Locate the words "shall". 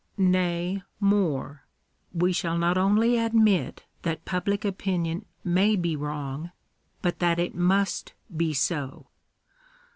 2.33-2.57